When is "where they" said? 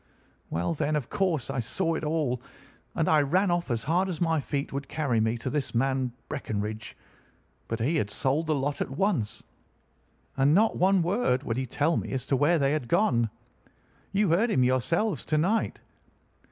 12.35-12.71